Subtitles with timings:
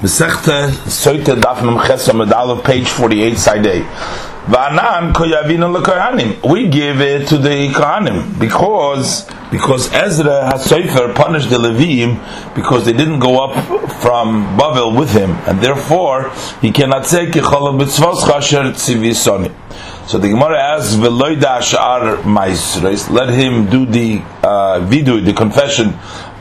[0.00, 3.82] Mesechta Soita Daf Mem Chesam Medal page 48 side A.
[4.46, 5.12] Va'anan.
[6.50, 12.18] We give it to the kohanim because because Ezra has Sefer punished the Levim
[12.54, 16.30] because they didn't go up from Babel with him, and therefore
[16.62, 19.52] he cannot say kichol b'tzvos chasher tzivisoni.
[20.08, 25.92] So the Gemara asks, "Veloida ashar maisres." Let him do the uh, the confession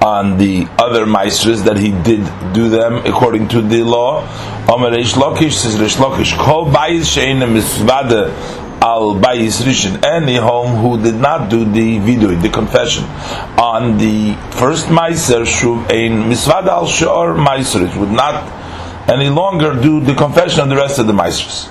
[0.02, 2.24] on the other maestras that he did
[2.54, 4.22] do them according to the law.
[4.64, 8.32] Amar Reish Lakish says Reish Lakish, Kol bayis she'ena misvada
[8.82, 10.04] al bayis rishon.
[10.06, 13.04] Any home who did not do the vidui, the confession,
[13.60, 18.44] on the first meiser shuv ein misvada al shor maestras would not
[19.10, 21.70] any longer do the confession on the rest of the maestras.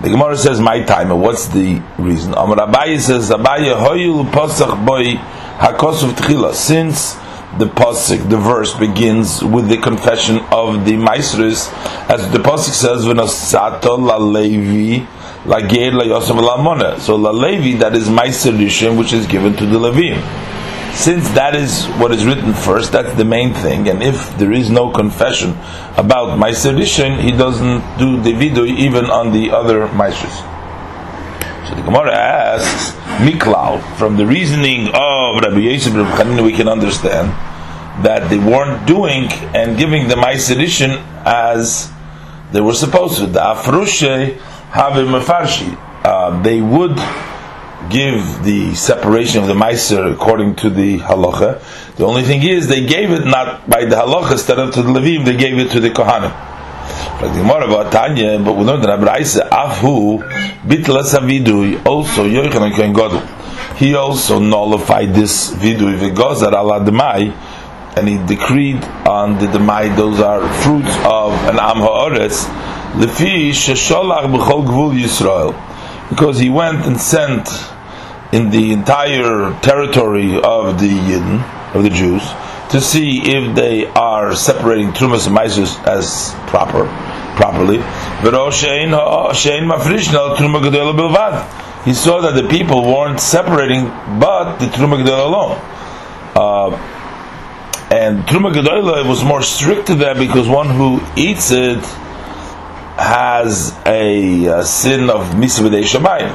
[0.00, 2.32] The Gemara says, "My time." What's the reason?
[2.32, 5.16] Amar Abaye says, "Abaye hoyul posach boy
[5.58, 7.16] hakosuf tchila." Since
[7.58, 11.72] the pasuk, the verse begins with the confession of the Maisris,
[12.08, 15.04] as the pasuk says, "V'nosato la Levi
[15.44, 19.78] lager la Yosef la So la Levi, that is Maiser which is given to the
[19.78, 20.20] Levim.
[20.94, 23.88] Since that is what is written first, that's the main thing.
[23.88, 25.50] And if there is no confession
[25.96, 26.74] about Maiser
[27.20, 30.46] he doesn't do the vidui even on the other Maisris.
[31.68, 37.28] So the Gemara asks, Miklau, from the reasoning of Rabbi Yosef Rabbi we can understand
[38.04, 41.90] that they weren't doing and giving the Ma'aser as
[42.52, 43.26] they were supposed to.
[43.26, 44.38] The Afrushe
[44.70, 45.76] have Mefarshi.
[46.02, 46.96] Uh, they would
[47.90, 51.62] give the separation of the Meiser according to the halacha.
[51.96, 54.88] The only thing is they gave it not by the halacha instead of to the
[54.90, 56.49] Levim, they gave it to the Kohanim.
[57.20, 60.22] Like the Gemara about Tanya, but we learned that Abraisa Afu
[60.62, 63.22] Bitlas Vidui also Yochanan Kohen Gadol.
[63.76, 67.32] He also nullified this vidui v'gozar ala demai,
[67.96, 69.96] and he decreed on the demai.
[69.96, 72.44] Those are fruits of an am ha'oretz
[72.94, 75.54] lefi shesholach b'chol gvul Yisrael,
[76.10, 77.48] because he went and sent
[78.32, 81.42] in the entire territory of the Yidden,
[81.74, 82.22] of the Jews,
[82.70, 86.86] to see if they are separating trumas and maizus as proper,
[87.36, 87.78] properly.
[91.84, 93.84] He saw that the people weren't separating,
[94.20, 95.58] but the truma gedol alone.
[96.36, 96.96] Uh,
[97.90, 101.82] and truma gedola was more strict to that because one who eats it
[102.96, 106.30] has a, a sin of misavadei shamayim.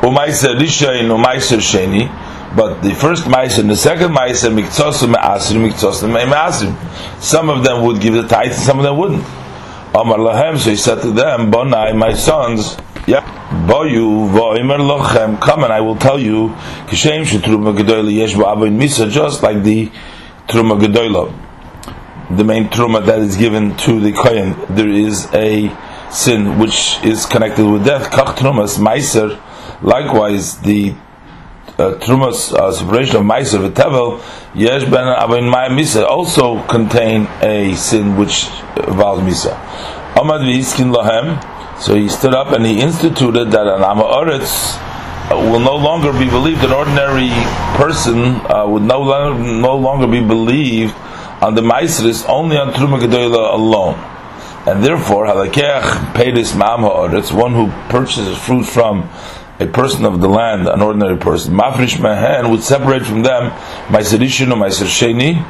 [0.00, 2.08] Umayser rishayin, umayser sheni
[2.56, 7.22] but the first mice and the second mice and mikzosim asrim mikzosim asrim.
[7.22, 9.24] Some of them would give the tithe, some of them wouldn't.
[9.94, 13.22] Amar lahem, so he said to them, Bonai, my sons, yeah,
[13.66, 16.48] boyu voimer lochem, come and I will tell you,
[16.86, 19.90] kishem shetruma gedoyle yesh ba'avin misa, just like the
[20.46, 21.34] truma gedoyle,
[22.36, 25.76] the main truma that is given to the kohen, there is a
[26.10, 28.10] sin which is connected with death.
[28.10, 29.40] Kach trumas meiser,
[29.82, 30.94] likewise the
[31.78, 34.20] uh, Trumas uh, separation of Meiser v'Tevel,
[34.54, 39.54] Yesh ben Avin Maya Misa also contain a sin which involves Misa.
[40.14, 44.76] Amad v'Iskin Lahem, so he stood up and he instituted that an Amaretz
[45.30, 46.62] uh, will no longer be believed.
[46.64, 47.30] An ordinary
[47.76, 50.94] person uh, would no longer, no longer be believed
[51.40, 53.94] on the Meiseris, only on Truma Gedoyla alone.
[54.66, 59.08] And therefore, Halakech paid his Ma'am Ha'aretz, one who purchases fruit from
[59.60, 63.50] a person of the land, an ordinary person, mafrish mehen would separate from them
[63.88, 65.44] meiser or meiser sheni,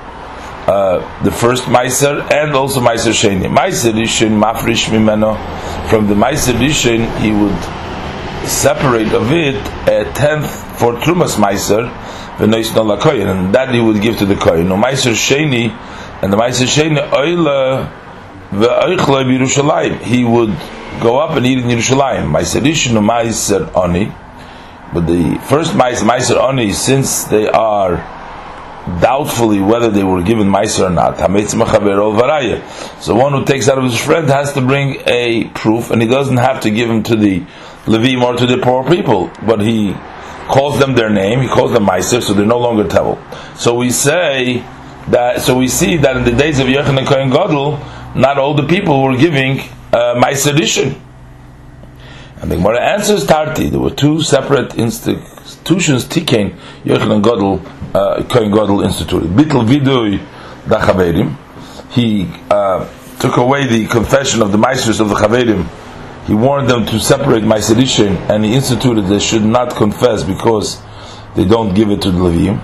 [0.67, 3.45] uh, the first meiser and also meiser sheni.
[3.49, 5.39] Meiser rishon mafrish mimeno
[5.89, 7.57] from the meiser rishon he would
[8.49, 9.55] separate of it
[9.89, 11.89] a tenth for trumas meiser
[12.39, 14.67] v'nois no lakoyin and that he would give to the koyin.
[14.67, 15.71] No meiser sheni
[16.21, 17.89] and the meiser sheni oila
[18.51, 20.57] ve'oichloi he would
[21.01, 22.31] go up and eat in Yerushalayim.
[22.31, 24.13] Meiser Rishon Meiser Oni.
[24.93, 27.97] But the first Meiser, Meiser Oni, since they are
[29.01, 31.17] doubtfully whether they were given Meiser or not,
[33.01, 36.09] so one who takes out of his friend has to bring a proof, and he
[36.09, 37.41] doesn't have to give him to the
[37.85, 39.95] Levim or to the poor people, but he
[40.49, 43.17] calls them their name, he calls them Meiser, so they're no longer Tevel.
[43.57, 44.65] So we say
[45.09, 47.31] that, so we see that in the days of Yochanan Kohen
[48.21, 49.61] not all the people were giving
[49.93, 51.01] uh, my sedition.
[52.41, 53.69] And the Gemara answers Tarti.
[53.69, 57.61] There were two separate institutions, Tikain, Yochanan Godel,
[57.95, 59.31] uh, Kohen Godel instituted.
[59.31, 60.19] Bittel Vidui
[60.65, 61.37] Dachaverim.
[61.93, 62.89] He uh,
[63.19, 65.69] took away the confession of the Meisters of the Chaverim.
[66.27, 70.81] He warned them to separate my sedition, and he instituted they should not confess because
[71.35, 72.61] they don't give it to the Levim.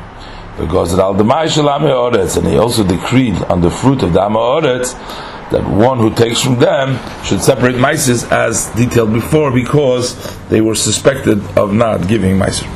[0.59, 4.95] Because and he also decreed on the fruit of the Amaoretz
[5.51, 10.17] that one who takes from them should separate Mises as detailed before because
[10.49, 12.67] they were suspected of not giving Miser.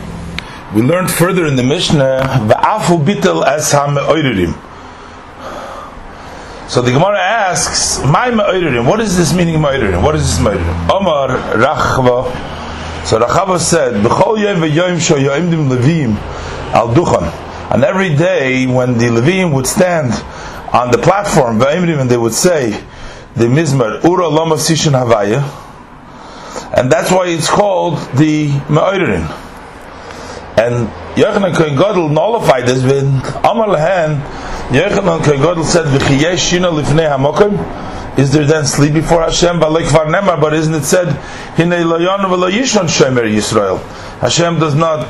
[0.74, 2.46] We learned further in the Mishnah,
[4.06, 4.54] as.
[6.68, 8.30] So the Gemara asks, "My.
[8.86, 10.02] What is this meaning me'oiririm?
[10.02, 11.28] What is this me'oiririm?" Omar
[11.58, 12.30] Rachva.
[13.04, 14.38] So Rachava said, "B'chol
[16.72, 17.28] al duchan."
[17.72, 20.12] And every day when the levim would stand
[20.72, 22.80] on the platform, and they would say,
[23.36, 25.42] "The mizmar ura lama sishin havaya,"
[26.74, 29.26] and that's why it's called the me'oiririm.
[30.56, 33.06] And Yochanan Kohen Gadol nullified this with
[33.44, 34.20] Amar Lehen.
[34.70, 37.58] Yochanan Kohen Gadol said, "V'chiyesh shina lifnei hamokim."
[38.18, 39.58] Is there then sleep before Hashem?
[39.60, 39.72] But
[40.54, 41.08] isn't it said,
[41.56, 43.80] "Hinei loyon v'lo yishon shomer Yisrael"?
[44.20, 45.06] Hashem does not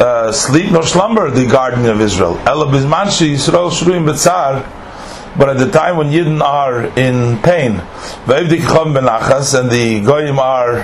[0.00, 2.34] uh, sleep nor slumber, the garden of Israel.
[5.38, 7.72] But at the time when Yidden are in pain,
[8.26, 10.78] and the goyim are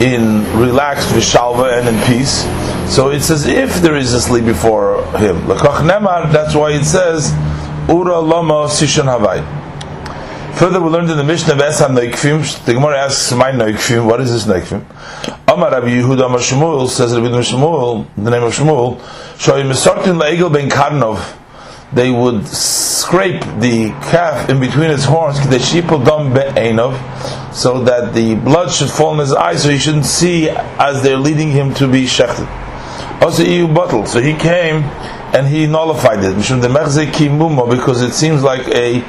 [0.00, 2.44] in relaxed vishalva and in peace.
[2.94, 5.46] So it's as if there is a sleep before him.
[5.48, 7.32] That's why it says
[7.88, 9.58] ura lama sishon havai.
[10.58, 12.64] Further, we learned in the Mishnah of Esan Neikfim.
[12.64, 14.82] The Gemara asks, "My Neikfim, what is this Neikfim?"
[15.48, 18.98] Amar Rabbi Yehuda Amar Shmuel says Rabbi Shmuel, the name of Shmuel,
[19.38, 21.36] Shoy Misartin Laegel Ben Karnov
[21.92, 25.48] they would scrape the calf in between its horns, so
[27.82, 31.50] that the blood should fall in his eyes, so he shouldn't see as they're leading
[31.50, 32.46] him to be shechted.
[33.22, 34.04] Also, EU bottle.
[34.06, 34.84] So he came
[35.34, 39.00] and he nullified it because it seems like a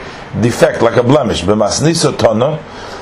[0.42, 1.42] defect, like a blemish.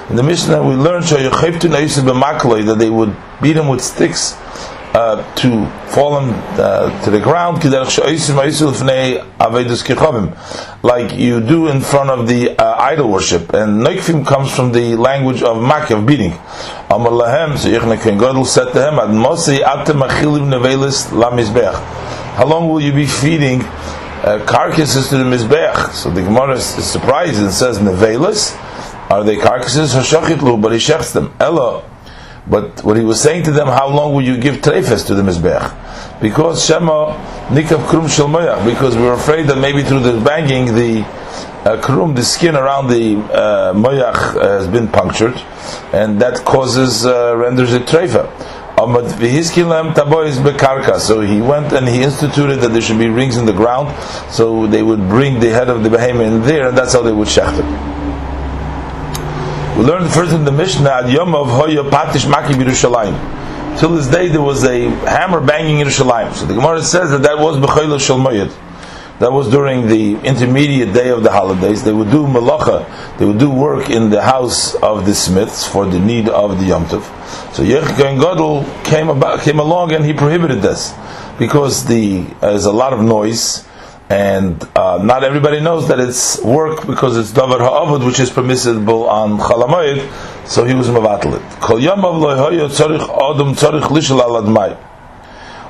[0.09, 4.37] In the Mishnah, we learned that they would beat him with sticks
[4.93, 7.61] uh, to fall uh, to the ground,
[10.81, 13.53] like you do in front of the uh, idol worship.
[13.53, 16.31] And Neikfim comes from the language of mak, of beating.
[16.89, 18.95] So said to him,
[22.37, 25.91] How long will you be feeding uh, carcasses to the mizbeach?
[25.91, 28.55] So the Gemara is surprised and says, nevelis?
[29.09, 29.93] Are they carcasses?
[29.93, 31.33] Hashachitlu, but he shechts them.
[31.39, 31.83] Ella,
[32.49, 35.21] but what he was saying to them, how long will you give trefes to the
[35.21, 36.21] mizbech?
[36.21, 37.13] Because Shema
[37.49, 38.27] nikav krum shel
[38.65, 42.87] because we were afraid that maybe through the banging the uh, krum, the skin around
[42.87, 45.35] the uh, moyach uh, has been punctured,
[45.93, 48.31] and that causes uh, renders it trefa.
[50.99, 53.93] So he went and he instituted that there should be rings in the ground,
[54.31, 57.11] so they would bring the head of the behemoth in there, and that's how they
[57.11, 57.96] would shecht it.
[59.77, 63.77] We learned first in the Mishnah at Yom of Hoya Patish Maki Yerushalayim.
[63.79, 66.33] Till this day there was a hammer banging in Yerushalayim.
[66.33, 68.49] So the Gemara says that that was B'chayla Shalmoyed.
[69.19, 71.83] That was during the intermediate day of the holidays.
[71.83, 75.85] They would do malacha, they would do work in the house of the smiths for
[75.85, 77.03] the need of the Yom Tov.
[77.53, 80.95] So Yechik Gadol came about, came along and he prohibited this
[81.37, 83.67] because the uh, there's a lot of noise
[84.09, 89.09] and uh, not everybody knows that it's work because it's davar ha'avod, which is permissible
[89.09, 90.47] on chalamayid.
[90.47, 91.41] So he was yamav adam
[93.53, 94.77] tzarich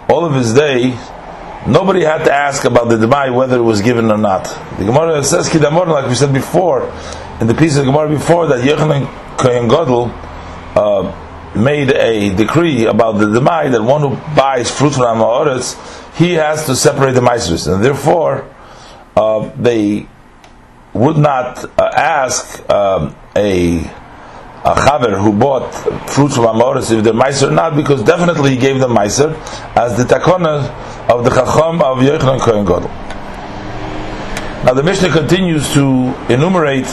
[0.09, 0.91] All of his day,
[1.67, 4.43] nobody had to ask about the demai whether it was given or not.
[4.77, 6.93] The Gemara says kidamor, like we said before,
[7.41, 9.07] in the piece of Gemara before that Yechanan
[9.37, 10.11] Kohen Gadol.
[10.75, 11.23] Uh,
[11.55, 15.73] made a decree about the demai that one who buys fruit from Amoritz,
[16.17, 18.49] he has to separate the maestros, and therefore
[19.15, 20.07] uh, they
[20.93, 23.79] would not uh, ask um, a
[24.65, 25.71] a chaver who bought
[26.09, 29.33] fruits from Amoritz if they're meiser or not, because definitely he gave them meiser
[29.77, 30.67] as the takona
[31.09, 32.89] of the chacham of Yochanan Kohen Gadol.
[34.65, 36.87] Now the Mishnah continues to enumerate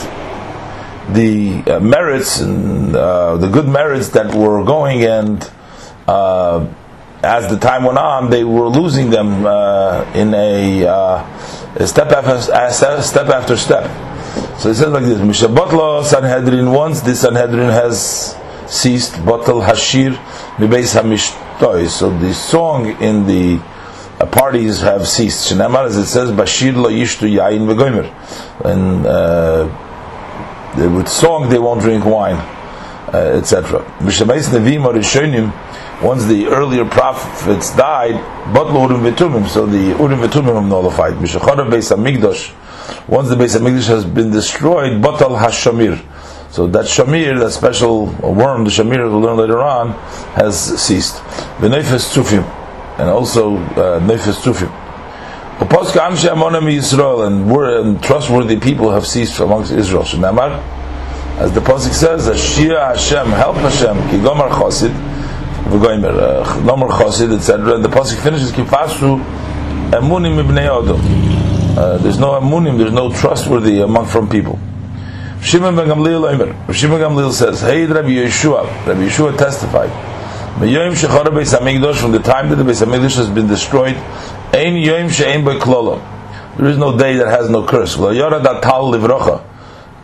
[1.09, 5.51] the uh, merits and uh, the good merits that were going, and
[6.07, 6.65] uh,
[7.25, 13.01] as the time went on, they were losing them uh, in a, uh, step after
[13.01, 13.83] step after step.
[14.59, 16.71] So it says like this: Mishabotlo Sanhedrin.
[16.71, 18.35] Once the Sanhedrin has
[18.67, 20.15] ceased, Botel Hashir
[20.57, 21.89] Mibeis Hamishtoy.
[21.89, 23.59] So the song in the
[24.19, 25.51] uh, parties have ceased.
[25.51, 28.11] Shenamar, as it says, Bashir Lo Yishtu Yain Vegoimer.
[28.63, 29.05] And
[30.95, 32.35] with song they won't drink wine,
[33.13, 33.81] uh, etc.
[36.01, 38.15] Once the earlier prophets died,
[38.53, 41.13] but urim v'tumim, so the urim v'tumim are nullified.
[41.13, 42.53] Mishacharav beis hamikdash.
[43.07, 46.01] Once the beis hamikdash has been destroyed, batal hashamir.
[46.51, 49.91] So that shamir, that special worm, the shamir we'll learn later on,
[50.35, 51.15] has ceased.
[51.61, 52.43] The nefes tufim,
[52.99, 54.71] and also uh, nefes tufim.
[55.59, 60.03] Uposka Amshe Amonam Yisrael, and trustworthy people have ceased amongst Israel.
[60.03, 60.61] Shenamar,
[61.39, 64.93] as the Pasuk says, Ashia Hashem, help Hashem, Ki Gomar Chosid,
[65.65, 67.75] V'goimer, uh, Gomar Chosid, etc.
[67.75, 69.23] And the Pasuk finishes, Kifasu
[69.91, 71.77] Emunim Ibnei Odom.
[71.77, 74.59] Uh, there's no Emunim, there's no trustworthy among from people.
[75.41, 76.73] Shimon ben Gamliel Omer.
[76.73, 79.89] Shimon Gamliel says, Hey Rabbi Yeshua, Rabbi Yeshua testified,
[80.61, 83.95] Yom Shechara Beis Hamikdash, from the time that the Beis Hamikdash has been destroyed,
[84.53, 86.01] Ein Yom She'ein Beklolo.
[86.57, 87.97] There is no day that has no curse.
[87.97, 89.44] Lo Yora Tal Livrocha.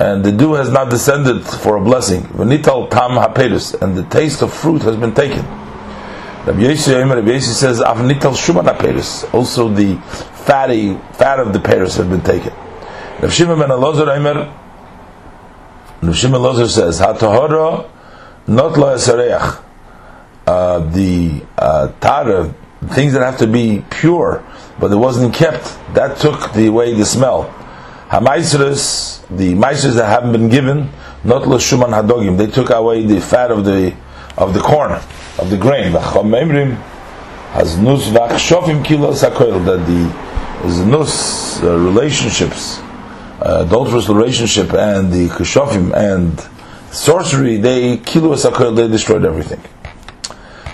[0.01, 2.23] And the dew has not descended for a blessing.
[2.23, 3.79] V'nital Tam HaPerus.
[3.83, 5.45] And the taste of fruit has been taken.
[6.43, 9.31] Rabbi Yossi Rabbi says, Avnital Shuman HaPerus.
[9.31, 9.97] Also the
[10.45, 12.51] fatty, fat of the Paris has been taken.
[12.51, 14.51] Rabbi Shimon ben Elazar Eimer,
[16.01, 17.87] Rabbi Shimon Elazar says, HaTahora
[18.47, 19.63] not lo esareach.
[20.47, 22.51] Uh, the uh, tara,
[22.87, 24.43] things that have to be pure,
[24.79, 27.55] but it wasn't kept, that took the away the smell.
[28.11, 30.89] Hamaisras, the maisras that haven't been given,
[31.23, 33.95] not shuman hadogim, they took away the fat of the
[34.37, 35.93] of the corn, of the grain.
[35.93, 45.29] has nus v'achshofim kilos hakoil, that the nus uh, relationships, uh, adulterous relationship, and the
[45.29, 46.37] kashofim and
[46.93, 49.61] sorcery, they kilos hakoil, they destroyed everything.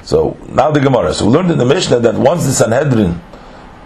[0.01, 1.13] So now the Gemara.
[1.13, 3.21] So we learned in the Mishnah that once the Sanhedrin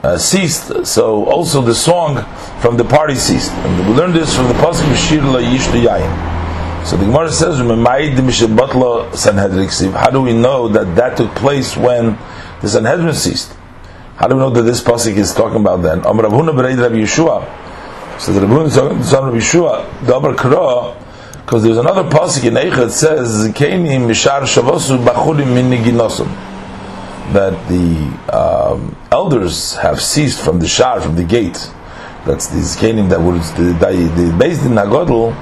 [0.04, 2.24] uh, ceased, so also the song
[2.60, 3.52] from the party ceased.
[3.52, 6.86] And we learned this from the pasuk Shir La Yishtu Yayin.
[6.86, 7.58] So the Gemara says,
[9.94, 12.18] How do we know that that took place when
[12.62, 13.54] the Sanhedrin ceased?
[14.16, 16.00] How do we know that this pasuk is talking about then?
[16.00, 17.46] Amar Rabbi Yeshua.
[18.20, 20.98] So the Rabbi son of Yeshua, the Amar Kra,
[21.46, 25.70] because there's another pasuk in Eicha that says Zikenim Mishar Shavosu Bachurim Min
[27.34, 31.72] that the um, elders have ceased from the shar from the gate.
[32.26, 35.34] That's the Zikenim that was the, the, based in Nagodl,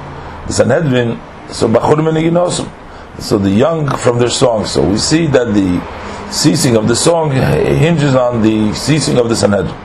[0.48, 1.20] the Sanhedrin.
[1.52, 4.66] So Bachurim Min So the young from their song.
[4.66, 9.36] So we see that the ceasing of the song hinges on the ceasing of the
[9.36, 9.76] Sanhedrin.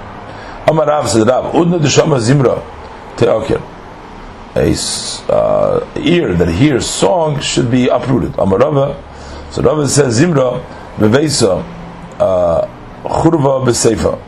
[0.68, 2.62] Amar Rav said Rav Udna Deshama Zimra
[3.16, 3.74] Teokir
[4.56, 4.72] a
[5.32, 8.38] uh, ear that hears song should be uprooted.
[8.38, 9.52] Amar Amarava.
[9.52, 10.64] So Rava says Zimra
[10.96, 11.64] bevesa
[12.18, 14.20] churva beseifa.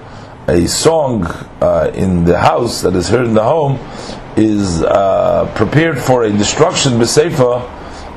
[0.49, 1.25] A song
[1.61, 3.79] uh, in the house that is heard in the home
[4.37, 7.73] is uh, prepared for a destruction beseifa.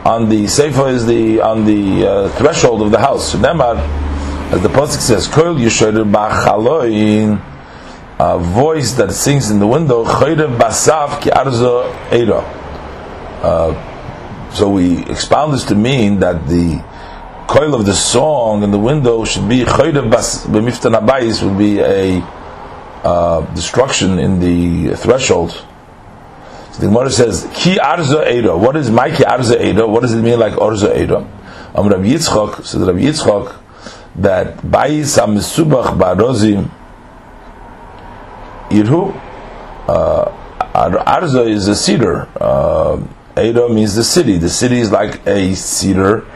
[0.05, 3.35] On the seifa is the on the uh, threshold of the house.
[3.35, 3.77] Nemar,
[4.53, 7.41] as the pasuk says, "Kol yishoder b'chaloin."
[8.19, 11.85] a voice that sings in the window, basaf ki arzo
[13.41, 16.83] uh, So we expound this to mean that the
[17.49, 20.93] coil of the song in the window should be chayrev bas b'miftan
[21.43, 22.21] would be a
[23.03, 25.49] uh, destruction in the threshold.
[26.73, 28.55] So the Gemara says ki arzo eira.
[28.55, 29.89] What is my ki arzo eira?
[29.89, 31.27] What does it mean like arzo eira?
[31.73, 33.59] Am Rabbi Yitzchok says Rabbi Yitzchok
[34.17, 36.69] that bayis am subach barozim
[38.69, 39.15] Irhu.
[39.87, 40.31] Uh,
[40.75, 42.29] Arza is a cedar.
[42.39, 43.01] Uh,
[43.41, 44.37] Edo means the city.
[44.37, 46.27] The city is like a cedar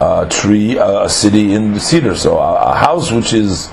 [0.00, 2.14] uh, tree, uh, a city in the cedar.
[2.14, 3.68] So a, a house which is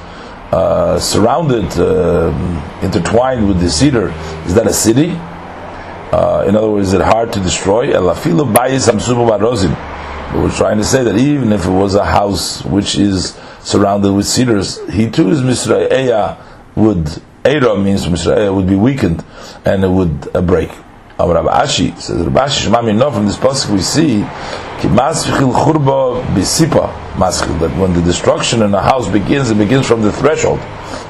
[0.51, 2.31] uh, surrounded, uh,
[2.81, 4.13] intertwined with the cedar,
[4.45, 5.11] is that a city?
[6.11, 7.87] Uh, in other words, is it hard to destroy?
[10.33, 14.25] We're trying to say that even if it was a house which is surrounded with
[14.25, 16.37] cedars, he too is Misraeya
[16.75, 19.23] would Eira means Mishrael would be weakened
[19.65, 20.41] and it would uh,
[21.17, 21.29] break.
[21.29, 24.19] Rabbi Ashi says Rabbi Ashi Shemami know from this pasuk we see
[24.81, 26.91] ki churba bisipa
[27.59, 30.59] that when the destruction in a house begins it begins from the threshold.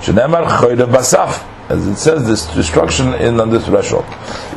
[0.02, 0.46] Shenemar
[0.88, 4.06] basaf as it says this destruction in on the threshold.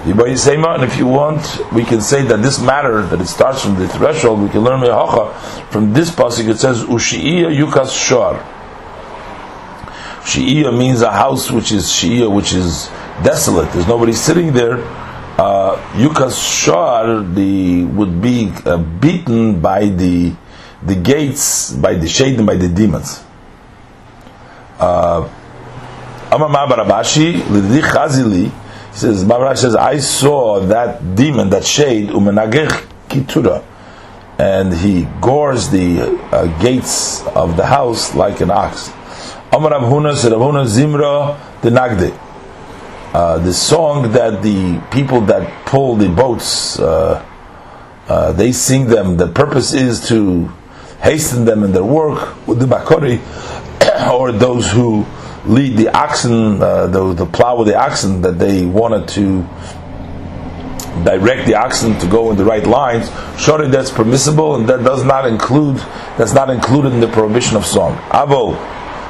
[0.05, 3.89] And if you want, we can say that this matter that it starts from the
[3.89, 4.41] threshold.
[4.41, 4.81] We can learn
[5.71, 6.49] from this pasuk.
[6.49, 8.39] It says ushiya yukas shor
[10.29, 12.89] Shi'iyah means a house which is Shi'iyah, which is
[13.25, 13.73] desolate.
[13.73, 14.77] There's nobody sitting there.
[15.39, 20.35] Uh, Yukas Shar the would be uh, beaten by the
[20.83, 23.23] the gates, by the shade, and by the demons.
[24.79, 25.29] Uh,
[26.31, 27.43] Chazili,
[28.93, 33.65] says, says, I saw that demon, that shade, Umenagech Kitura,
[34.39, 36.01] and he gores the
[36.33, 38.89] uh, gates of the house like an ox.
[39.53, 42.28] Amar Abhuna said Abhuna Zimra the Nagde.
[43.13, 47.25] Uh, the song that the people that pull the boats, uh,
[48.07, 49.17] uh, they sing them.
[49.17, 50.47] The purpose is to
[51.01, 53.19] hasten them in their work with the Bakori,
[54.13, 55.07] or those who
[55.47, 59.43] lead the oxen, uh, the, the plow with the oxen, that they wanted to
[61.03, 63.11] direct the oxen to go in the right lines,
[63.41, 65.77] surely that's permissible, and that does not include
[66.19, 67.97] that's not included in the prohibition of song.
[68.11, 68.53] Avo,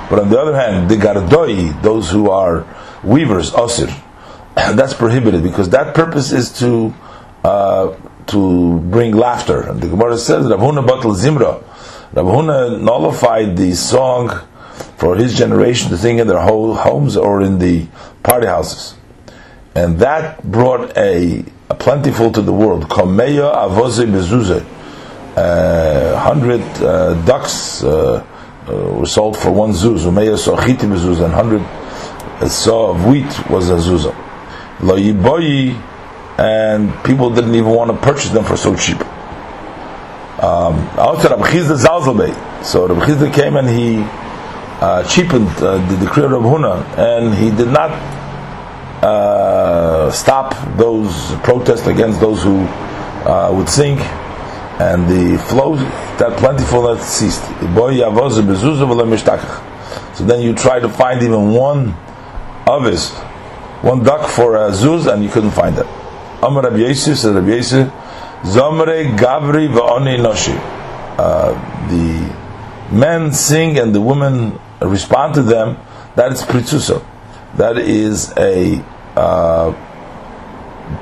[0.08, 2.64] but on the other hand, the gardoi, those who are
[3.02, 3.92] weavers, osir,
[4.54, 6.94] that's prohibited because that purpose is to
[7.44, 9.62] uh, to bring laughter.
[9.62, 11.62] And the Gemara says Rav Huna batal zimra.
[12.12, 14.40] Rav Huna nullified the song
[14.96, 17.86] for his generation to sing in their whole homes or in the
[18.22, 18.96] party houses,
[19.74, 22.88] and that brought a a plentiful to the world.
[22.88, 24.64] Kameya avoze mezuzah.
[25.36, 28.24] Uh, hundred uh, ducks uh,
[28.66, 30.04] uh, were sold for one zuz.
[30.04, 31.62] And hundred
[32.46, 34.14] saw of wheat was a zuzah.
[34.80, 35.74] Lo yiboyi,
[36.38, 39.00] and people didn't even want to purchase them for so cheap.
[40.40, 44.04] Um, Rabbi Chisda So Rabbi Chisda came and he
[44.80, 47.90] uh, cheapened uh, the decree of Rabbi Huna, and he did not
[49.02, 52.60] uh, stop those protests against those who
[53.26, 53.98] uh, would sing,
[54.78, 55.74] and the flow
[56.18, 57.42] that plentifulness ceased.
[60.16, 61.96] So then you try to find even one
[62.68, 63.10] avis,
[63.82, 65.86] one duck for a zuz, and you couldn't find it.
[66.42, 67.88] Amar Rabbi Yosef says Rabbi Yosef,
[68.42, 70.56] Zomre Gavri va'oni noshi.
[71.18, 71.52] Uh,
[71.88, 75.76] the men sing and the women respond to them.
[76.14, 77.04] That is pritzusa.
[77.56, 78.78] That is a
[79.16, 79.74] uh,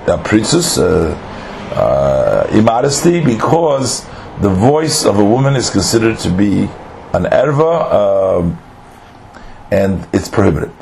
[0.06, 1.14] a princess, uh,
[1.75, 4.06] uh, immodesty, because
[4.40, 6.62] the voice of a woman is considered to be
[7.12, 8.58] an erva, um,
[9.70, 10.73] and it's prohibited.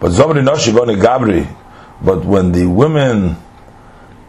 [0.00, 1.46] But zomri noshivone gabri,
[2.02, 3.36] but when the women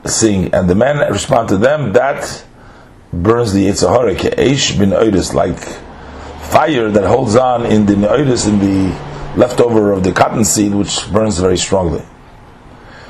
[0.05, 2.45] sing and the men respond to them, that
[3.13, 5.57] burns the Yitzhahara, eish bin oidis, like
[6.51, 8.93] fire that holds on in the oidis, in the
[9.37, 12.03] leftover of the cotton seed, which burns very strongly.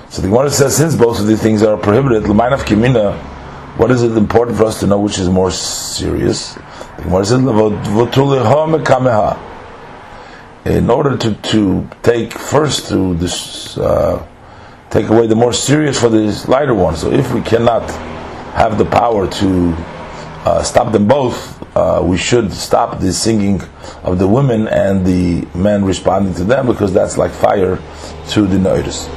[0.10, 3.18] So the Gemara says, since both of these things are prohibited, l'mayin of kimina,
[3.78, 6.54] what is it important for us to know which is more serious?
[6.98, 7.42] The Gemara says,
[10.66, 14.26] in order to, to take first to this, uh,
[14.90, 16.96] take away the more serious for the lighter one.
[16.96, 17.90] So if we cannot
[18.54, 19.74] have the power to
[20.46, 23.62] uh, stop them both, uh, we should stop the singing
[24.04, 27.80] of the women and the men responding to them because that's like fire
[28.30, 29.08] to the notice.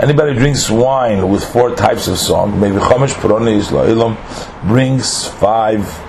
[0.00, 3.58] Anybody drinks wine with four types of song, maybe Chomesh Puroni
[4.68, 6.07] brings five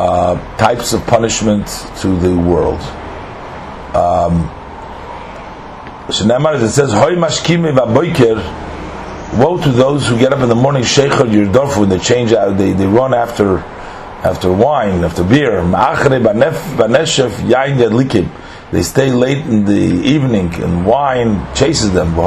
[0.00, 1.66] uh, types of punishment
[1.98, 2.80] to the world.
[3.94, 4.48] Um,
[6.08, 7.66] it says, Hoy mashkime
[9.38, 12.56] Woe to those who get up in the morning, sheikhar yirdofu, and they change out,
[12.56, 13.58] they, they run after
[14.24, 15.62] after wine, after beer.
[18.72, 22.18] They stay late in the evening, and wine chases them.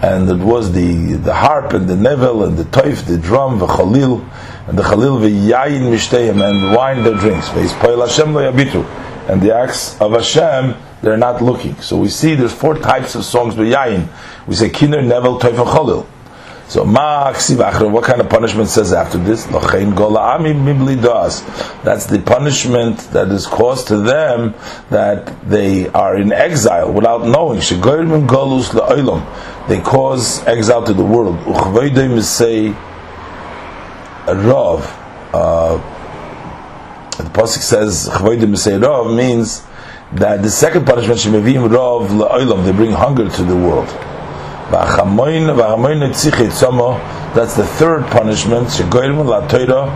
[0.00, 3.66] And it was the, the harp and the nevel and the toif, the drum, the
[3.66, 4.24] chalil,
[4.68, 7.48] and the chalil v'yayin mishteyim, and wine their drinks.
[7.48, 8.84] Ve'ispail Hashem lo yabitu,
[9.28, 11.76] And the acts of Hashem they're not looking.
[11.80, 14.08] So we see there's four types of songs by Yain.
[14.46, 16.06] We say Kinder, Nevel, Toif, and Cholil.
[16.68, 19.44] So ma what kind of punishment says after this?
[19.46, 19.62] That's
[22.06, 24.54] the punishment that is caused to them
[24.90, 27.60] that they are in exile without knowing.
[29.68, 31.38] They cause exile to the world.
[34.26, 35.04] Say Rav.
[35.32, 35.76] Uh,
[37.18, 38.08] the pasuk says
[38.80, 39.62] Rav means
[40.12, 43.88] that the second punishment shemevim rov la'olam they bring hunger to the world.
[47.34, 49.90] That's the third punishment shegoyim la'toira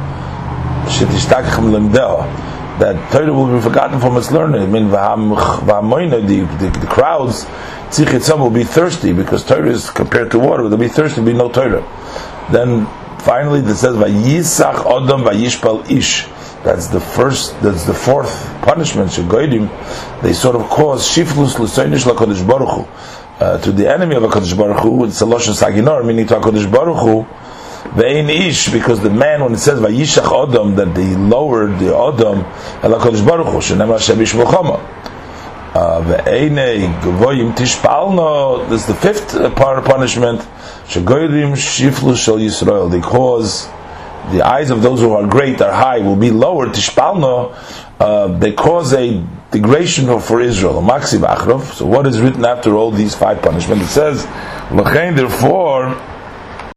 [0.87, 2.27] shetishtachim lemdeo
[2.79, 4.63] that Torah will be forgotten from its learning.
[4.63, 6.21] I mean, the,
[6.59, 7.45] the, the crowds,
[7.91, 10.69] tzichitzam will be thirsty because Torah is compared to water.
[10.69, 11.83] They'll be thirsty, be no Torah.
[12.51, 12.87] Then
[13.25, 16.27] finally, it says, "Vayisach odom vayishpal ish."
[16.65, 17.61] That's the first.
[17.61, 18.33] That's the fourth
[18.63, 19.11] punishment.
[19.11, 22.89] Shegoidim, they sort of cause shiflus l'soinish lakodesh baruch
[23.43, 25.05] uh, to the enemy of a Kodesh Baruch Hu.
[25.05, 27.27] It's a lashon saginor, meaning to a Kodesh Baruch Hu.
[27.99, 32.45] Ve'in ish, because the man, when it says vayishach odom, that they lowered the odom
[32.85, 35.12] el Kodesh Baruch Hu, shenem Hashem yishmochama.
[35.75, 36.03] Uh.
[38.69, 40.47] This is the fifth part of punishment.
[40.89, 41.03] Shel
[42.39, 42.91] Yisrael.
[42.91, 43.69] They cause
[44.31, 46.71] the eyes of those who are great are high will be lowered.
[46.71, 47.57] tishpalno
[47.99, 53.41] uh, they cause a degradation for Israel So what is written after all these five
[53.41, 53.85] punishments?
[53.85, 54.25] It says,
[55.17, 55.97] therefore